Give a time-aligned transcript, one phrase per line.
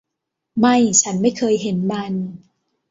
[0.59, 2.13] ไม่ ฉันไม่เคยเห็นมัน